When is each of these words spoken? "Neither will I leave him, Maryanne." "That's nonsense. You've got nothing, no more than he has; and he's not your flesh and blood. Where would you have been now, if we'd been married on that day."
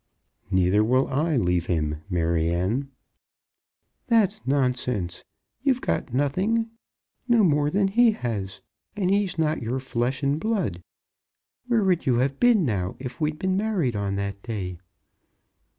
"Neither 0.49 0.83
will 0.83 1.07
I 1.09 1.37
leave 1.37 1.67
him, 1.67 1.97
Maryanne." 2.09 2.89
"That's 4.07 4.41
nonsense. 4.47 5.23
You've 5.61 5.79
got 5.81 6.11
nothing, 6.11 6.71
no 7.27 7.43
more 7.43 7.69
than 7.69 7.87
he 7.87 8.09
has; 8.13 8.61
and 8.95 9.11
he's 9.11 9.37
not 9.37 9.61
your 9.61 9.79
flesh 9.79 10.23
and 10.23 10.39
blood. 10.39 10.81
Where 11.67 11.83
would 11.83 12.07
you 12.07 12.15
have 12.15 12.39
been 12.39 12.65
now, 12.65 12.95
if 12.97 13.21
we'd 13.21 13.37
been 13.37 13.57
married 13.57 13.95
on 13.95 14.15
that 14.15 14.41
day." 14.41 14.79